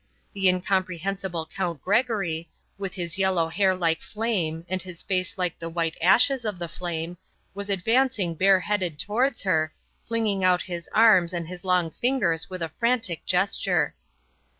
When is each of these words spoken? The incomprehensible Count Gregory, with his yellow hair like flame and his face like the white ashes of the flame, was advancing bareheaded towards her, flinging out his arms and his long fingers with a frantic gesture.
The 0.33 0.49
incomprehensible 0.49 1.45
Count 1.55 1.79
Gregory, 1.83 2.49
with 2.79 2.95
his 2.95 3.19
yellow 3.19 3.49
hair 3.49 3.75
like 3.75 4.01
flame 4.01 4.65
and 4.67 4.81
his 4.81 5.03
face 5.03 5.37
like 5.37 5.59
the 5.59 5.69
white 5.69 5.95
ashes 6.01 6.43
of 6.43 6.57
the 6.57 6.67
flame, 6.67 7.17
was 7.53 7.69
advancing 7.69 8.33
bareheaded 8.33 8.97
towards 8.97 9.43
her, 9.43 9.75
flinging 10.03 10.43
out 10.43 10.63
his 10.63 10.89
arms 10.91 11.33
and 11.33 11.47
his 11.47 11.63
long 11.63 11.91
fingers 11.91 12.49
with 12.49 12.63
a 12.63 12.69
frantic 12.69 13.27
gesture. 13.27 13.93